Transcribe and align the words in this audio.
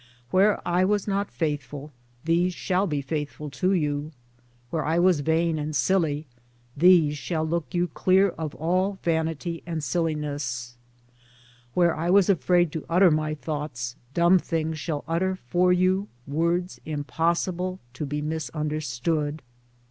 Where 0.31 0.67
I 0.67 0.83
was 0.83 1.07
not 1.07 1.29
faithful 1.29 1.91
these 2.25 2.55
shall 2.55 2.87
be 2.87 3.03
faithful 3.03 3.51
to 3.51 3.71
you; 3.71 4.11
where 4.71 4.83
I 4.83 4.97
was 4.97 5.19
vain 5.19 5.59
and 5.59 5.75
silly 5.75 6.25
these 6.75 7.15
shall 7.19 7.45
look 7.47 7.71
you 7.75 7.87
clear 7.87 8.29
of 8.29 8.55
all 8.55 8.97
vanity 9.03 9.61
and 9.63 9.83
silliness; 9.83 10.75
where 11.75 11.95
I 11.95 12.09
was 12.09 12.29
afraid 12.31 12.71
to 12.71 12.85
utter 12.89 13.11
my 13.11 13.35
thoughts 13.35 13.95
dumb 14.15 14.39
things 14.39 14.79
shall 14.79 15.03
utter 15.07 15.35
for 15.35 15.71
you 15.71 16.07
words 16.25 16.79
impossible 16.83 17.77
to 17.93 18.03
be 18.03 18.23
misunderstood. 18.23 19.43